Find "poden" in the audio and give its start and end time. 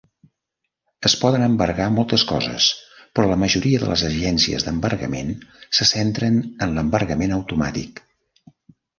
1.23-1.43